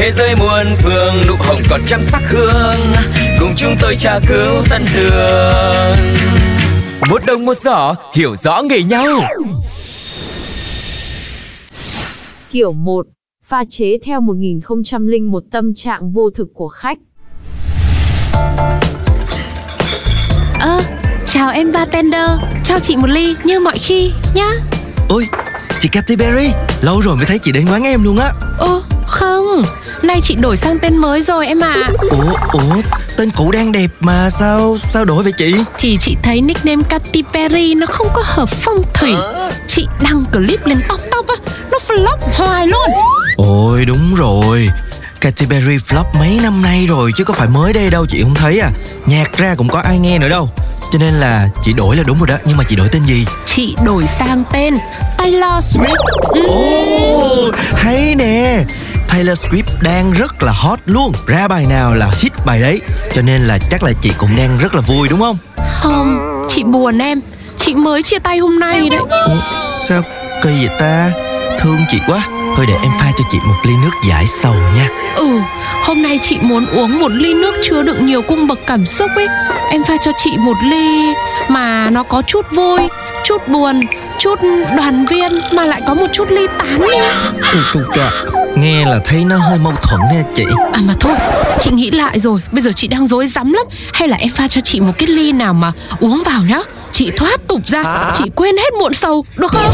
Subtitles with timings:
[0.00, 2.76] Thế giới muôn phương nụ hồng còn trăm sắc hương
[3.40, 5.96] Cùng chúng tôi tra cứu tân đường
[7.10, 9.06] Một đồng một giỏ hiểu rõ nghề nhau
[12.50, 13.06] Kiểu 1.
[13.44, 16.98] Pha chế theo 1001 tâm trạng vô thực của khách.
[20.60, 20.82] Ơ,
[21.26, 22.30] chào em bartender,
[22.64, 24.50] cho chị một ly như mọi khi nhá.
[25.08, 25.26] Ôi,
[25.80, 29.62] chị Katy Perry, lâu rồi mới thấy chị đến quán em luôn á Ô, không,
[30.02, 31.76] nay chị đổi sang tên mới rồi em à.
[32.10, 32.82] Ủa, ủa,
[33.16, 35.54] tên cũ đang đẹp mà sao, sao đổi vậy chị?
[35.78, 39.12] Thì chị thấy nickname Katy Perry nó không có hợp phong thủy.
[39.66, 41.34] Chị đăng clip lên top top á,
[41.72, 42.90] nó flop hoài luôn.
[43.36, 44.68] Ôi, đúng rồi
[45.20, 48.34] Katy Perry flop mấy năm nay rồi chứ có phải mới đây đâu chị không
[48.34, 48.70] thấy à
[49.06, 50.48] Nhạc ra cũng có ai nghe nữa đâu
[50.92, 53.26] Cho nên là chị đổi là đúng rồi đó Nhưng mà chị đổi tên gì?
[53.46, 54.74] Chị đổi sang tên
[55.18, 56.04] Taylor Swift.
[56.34, 56.42] Ừ.
[56.46, 58.64] Ồ, hay nè
[59.10, 61.12] Taylor Swift đang rất là hot luôn.
[61.26, 62.80] Ra bài nào là hit bài đấy.
[63.14, 65.38] Cho nên là chắc là chị cũng đang rất là vui đúng không?
[65.80, 67.20] Không, chị buồn em.
[67.56, 69.00] Chị mới chia tay hôm nay đấy.
[69.00, 69.36] Ủa,
[69.88, 70.02] sao
[70.42, 71.10] kỳ vậy ta?
[71.60, 72.26] Thương chị quá.
[72.56, 74.88] Thôi để em pha cho chị một ly nước giải sầu nha.
[75.16, 75.40] Ừ,
[75.84, 79.10] hôm nay chị muốn uống một ly nước chứa đựng nhiều cung bậc cảm xúc
[79.16, 79.26] ấy.
[79.70, 81.14] Em pha cho chị một ly
[81.48, 82.80] mà nó có chút vui,
[83.24, 83.80] chút buồn,
[84.18, 84.38] chút
[84.76, 87.32] đoàn viên mà lại có một chút ly tán nữa
[87.74, 88.10] Ôi cha
[88.56, 90.44] Nghe là thấy nó hơi mâu thuẫn nha chị.
[90.72, 91.12] À mà thôi,
[91.60, 93.66] chị nghĩ lại rồi, bây giờ chị đang dối rắm lắm.
[93.92, 96.58] Hay là em pha cho chị một cái ly nào mà uống vào nhá.
[97.00, 99.66] Chị thoát tục ra, chị quên hết muộn sầu, được không?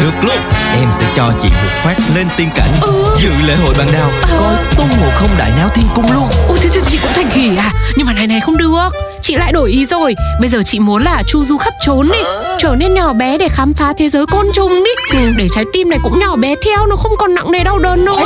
[0.00, 0.36] Được luôn
[0.74, 2.70] Em sẽ cho chị một phát lên tiên cảnh.
[2.82, 3.04] Ừ.
[3.22, 6.28] Dự lễ hội bàn đào Coi tôn ngộ không đại náo thiên cung luôn.
[6.48, 7.72] Ôi thế, thế chị cũng thành khỉ à?
[7.96, 8.88] Nhưng mà này này không được.
[9.22, 10.14] Chị lại đổi ý rồi.
[10.40, 12.18] Bây giờ chị muốn là chu du khắp trốn đi
[12.58, 15.90] Trở nên nhỏ bé để khám phá thế giới côn trùng đi Để trái tim
[15.90, 18.16] này cũng nhỏ bé theo Nó không còn nặng nề đau đớn nữa.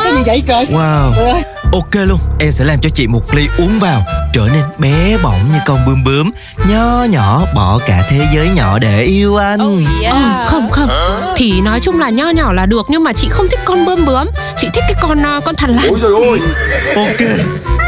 [0.73, 1.43] Wow
[1.75, 4.03] Ok luôn Em sẽ làm cho chị một ly uống vào.
[4.33, 6.31] Trở nên bé bỏng như con bướm bướm.
[6.69, 9.85] Nho nhỏ bỏ cả thế giới nhỏ để yêu anh.
[10.11, 10.89] Ờ, Không không.
[11.37, 14.05] Thì nói chung là nho nhỏ là được Nhưng mà chị không thích con bươm
[14.05, 14.27] bướm.
[14.57, 15.87] Chị thích cái con à, con thằn lằn.
[16.97, 17.21] Ok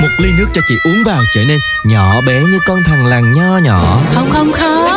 [0.03, 3.33] Một ly nước cho chị uống vào trở nên nhỏ bé như con thằng lằn
[3.33, 4.01] nho nhỏ.
[4.15, 4.96] Không không không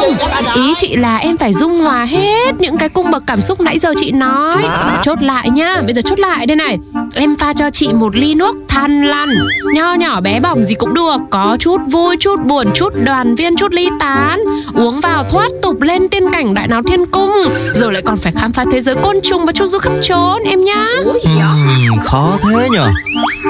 [0.56, 3.80] Ý chị là em phải dung hòa hết Những cái cung bậc cảm xúc nãy
[3.80, 4.64] giờ chị nói.
[5.04, 6.78] Chốt lại nhá Bây giờ chốt lại đây này.
[7.14, 9.30] Em pha cho chị một ly nước than lằn
[9.74, 11.18] Nho nhỏ bé bỏng gì cũng được.
[11.32, 14.40] Có chút vui, chút buồn, chút đoàn viên, chút ly tán.
[14.76, 17.32] Uống vào thoát tục lên tiên cảnh đại náo thiên cung.
[17.74, 20.42] Rồi lại còn phải khám phá thế giới côn trùng và chu du khắp trốn
[20.44, 20.86] em nhá.
[21.24, 22.90] Ừm, Khó thế nhờ.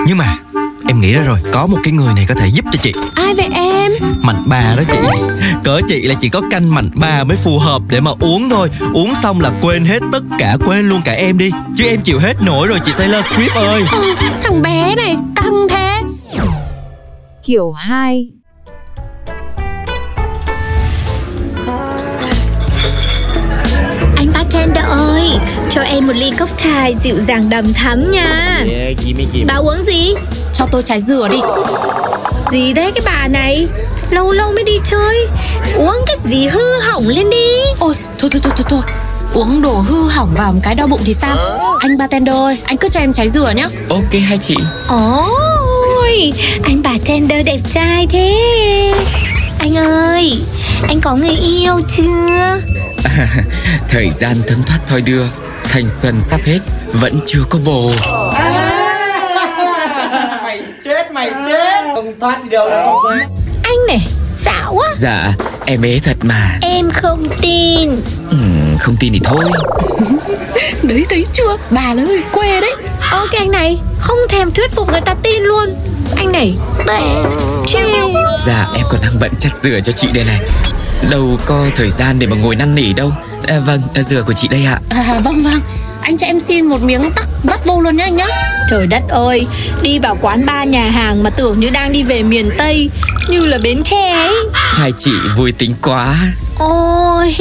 [0.08, 0.38] Nhưng mà
[0.90, 3.34] Em nghĩ ra rồi Có một cái người này có thể giúp cho chị Ai
[3.34, 3.92] vậy em?
[4.22, 4.98] Mạnh bà đó chị
[5.64, 8.70] Cỡ chị là chỉ có canh mạnh bà mới phù hợp để mà uống thôi
[8.94, 12.20] Uống xong là quên hết tất cả Quên luôn cả em đi Chứ em chịu
[12.20, 16.02] hết nổi rồi chị Taylor Swift ơi Ừ, thằng bé này căng thế
[17.44, 18.30] Kiểu 2.
[24.16, 25.30] Anh bartender ơi,
[25.70, 28.66] cho em một ly cocktail dịu dàng đầm thắm nha.
[29.48, 30.14] Bà uống gì?
[30.60, 31.38] Cho tôi trái dừa đi
[32.52, 33.68] Gì đấy cái bà này?
[34.10, 35.28] Lâu lâu mới đi chơi,
[35.76, 37.48] uống cái gì hư hỏng lên đi.
[37.80, 38.82] Ôi, thôi thôi thôi thôi thôi
[39.34, 41.38] Uống đồ hư hỏng vào một cái đau bụng thì sao
[41.80, 44.56] Anh bartender ơi, anh cứ cho em trái dừa nhá Ok hai chị
[44.88, 46.34] Ôi,
[46.64, 48.34] anh bartender đẹp trai thế.
[49.60, 50.42] Anh ơi,
[50.88, 52.58] anh có người yêu chưa?
[53.90, 55.24] Thời gian thấm thoát thoi đưa
[55.64, 56.60] Thanh xuân sắp hết
[56.94, 57.92] Vẫn chưa có bồ
[63.64, 64.08] Anh này,
[64.42, 64.88] xạo quá.
[64.96, 65.34] Dạ
[65.66, 68.02] em ế thật mà Em không tin.
[68.30, 69.44] Ừm, Không tin thì thôi
[70.84, 72.76] Đấy thấy chưa, bà là ơi, quê đấy
[73.12, 75.70] Ok anh này, không thèm thuyết phục người ta tin luôn.
[76.16, 76.58] Anh này,
[76.88, 77.00] tệ.
[77.68, 77.80] Chê.
[78.46, 80.40] Dạ em còn đang bận chặt dừa cho chị đây này
[81.10, 83.12] Đâu có thời gian để mà ngồi năn nỉ đâu
[83.48, 85.62] à, Vâng, à, dừa của chị đây ạ À vâng vâng,
[86.02, 88.26] anh cho em xin một miếng tắc vắt vô luôn nhá anh nhá.
[88.70, 89.48] Trời đất ơi,
[89.82, 92.90] đi vào quán ba nhà hàng mà tưởng như đang đi về miền Tây,
[93.30, 94.36] như là Bến Tre ấy.
[94.54, 96.16] Hai chị vui tính quá.
[96.60, 97.36] Ôi,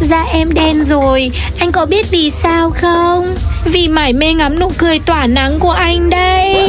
[0.00, 3.36] da em đen rồi, anh có biết vì sao không?
[3.64, 6.68] vì mải mê ngắm nụ cười tỏa nắng của anh đây.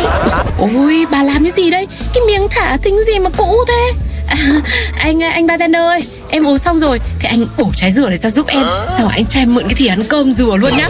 [0.59, 1.87] Ôi bà làm cái gì đây?
[2.13, 3.91] Cái miếng thả thính gì mà cũ thế
[4.27, 4.35] à,
[4.99, 8.29] Anh anh bartender ơi Em uống xong rồi Thì anh bổ trái dừa này ra
[8.29, 8.63] giúp em.
[8.97, 10.89] Sao anh cho em mượn cái thìa ăn cơm dừa luôn nhá?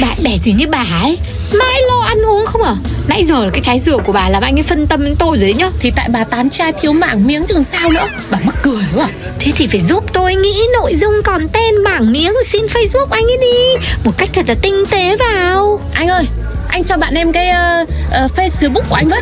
[0.00, 1.18] Bạn bè gì như bà ấy?
[1.52, 2.74] Mãi lo ăn uống không à?
[3.08, 5.38] Nãy giờ là cái trái dừa của bà làm anh ấy phân tâm đến tôi
[5.38, 5.70] rồi đấy nhá.
[5.80, 8.08] Thì tại bà tán trai thiếu mảng miếng chứ sao nữa?
[8.30, 9.04] Bà mắc cười quá.
[9.04, 9.30] À.
[9.38, 13.06] Thế thì phải giúp tôi nghĩ nội dung còn tên mảng miếng rồi xin Facebook
[13.10, 13.86] anh ấy đi.
[14.04, 15.80] Một cách thật là tinh tế vào.
[15.94, 16.24] Anh ơi
[16.68, 17.50] anh cho bạn em cái
[17.82, 17.88] uh,
[18.24, 19.20] uh, Facebook của anh với.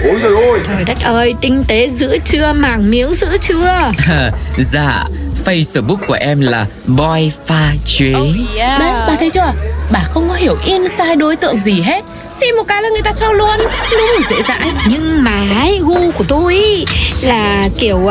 [0.66, 3.92] Trời đất ơi, tinh tế giữ chưa, mảng miếng giữ chưa?
[4.58, 5.04] Dạ
[5.44, 8.12] Facebook của em là Boy Pha Chế.
[8.58, 9.52] Đấy, bà thấy chưa?
[9.90, 12.04] Bà không có hiểu inside đối tượng gì hết.
[12.32, 13.56] Xin một cái là người ta cho luôn.
[13.90, 14.70] Đúng là dễ dãi.
[14.88, 16.84] Nhưng mà ấy, gu của tôi ý,
[17.20, 18.10] là kiểu uh,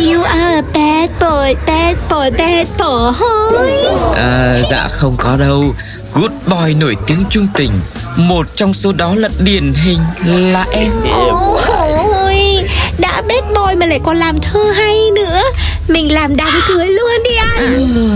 [0.00, 3.86] You are a bad boy, bad boy, bad boy.
[4.16, 5.74] À, Dạ không có đâu.
[6.14, 7.70] Good boy nổi tiếng trung tình
[8.16, 9.98] Một trong số đó là điển hình
[10.52, 12.64] là em Ôi,
[12.98, 15.42] đã bad boy mà lại còn làm thơ hay nữa
[15.88, 18.10] Mình làm đám cưới luôn đi anh ừ.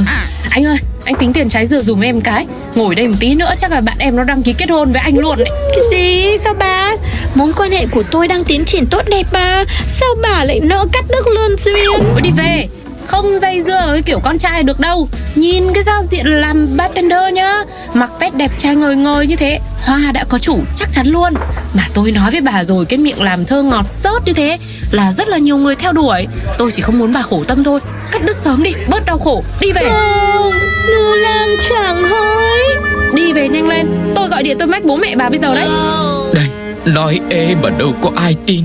[0.50, 3.52] Anh ơi, anh tính tiền trái dừa dùm em cái Ngồi đây một tí nữa
[3.58, 6.36] chắc là bạn em nó đăng ký kết hôn với anh luôn đấy Cái gì?
[6.44, 6.92] Sao bà?
[7.34, 9.64] Mối quan hệ của tôi đang tiến triển tốt đẹp mà
[10.00, 12.08] Sao bà lại nỡ cắt đứt luôn duyên?
[12.12, 12.68] Ôi đi về
[13.06, 15.08] không dây dưa với kiểu con trai được đâu.
[15.34, 17.64] Nhìn cái giao diện làm bartender nhá
[17.94, 21.34] Mặc vest đẹp trai ngời ngời như thế Hoa đã có chủ chắc chắn luôn.
[21.74, 24.58] Mà tôi nói với bà rồi Cái miệng làm thơ ngọt sớt như thế
[24.90, 26.26] Là rất là nhiều người theo đuổi.
[26.58, 27.80] Tôi chỉ không muốn bà khổ tâm thôi
[28.12, 29.82] Cắt đứt sớm đi, bớt đau khổ, đi về.
[29.82, 30.52] Không,
[31.22, 32.60] lang chẳng hối.
[33.14, 35.68] Đi về nhanh lên Tôi gọi điện tôi mách bố mẹ bà bây giờ đấy.
[36.34, 36.46] Đây,
[36.84, 38.64] nói ê mà đâu có ai tin